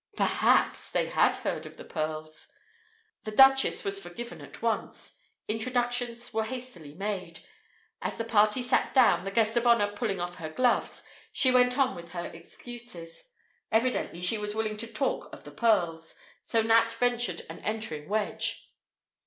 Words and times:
"Perhaps" 0.15 0.89
they 0.89 1.09
had 1.09 1.37
heard 1.37 1.67
of 1.67 1.77
the 1.77 1.85
pearls! 1.85 2.51
The 3.23 3.29
Duchess 3.29 3.83
was 3.83 3.99
forgiven 4.01 4.41
at 4.41 4.59
once. 4.63 5.19
Introductions 5.47 6.33
were 6.33 6.45
hastily 6.45 6.95
made. 6.95 7.41
As 8.01 8.17
the 8.17 8.23
party 8.23 8.63
sat 8.63 8.95
down, 8.95 9.25
the 9.25 9.29
guest 9.29 9.55
of 9.57 9.67
honour 9.67 9.91
pulling 9.91 10.19
off 10.19 10.37
her 10.37 10.49
gloves, 10.49 11.03
she 11.31 11.51
went 11.51 11.77
on 11.77 11.93
with 11.93 12.13
her 12.13 12.25
excuses. 12.25 13.29
Evidently 13.71 14.21
she 14.21 14.39
was 14.39 14.55
willing 14.55 14.77
to 14.77 14.91
talk 14.91 15.31
of 15.31 15.43
the 15.43 15.51
pearls, 15.51 16.15
so 16.41 16.63
Nat 16.63 16.93
ventured 16.93 17.43
an 17.47 17.59
entering 17.59 18.09
wedge. 18.09 18.71